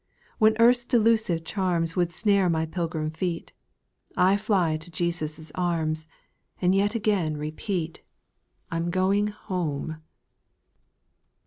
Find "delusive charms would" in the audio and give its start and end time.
0.85-2.11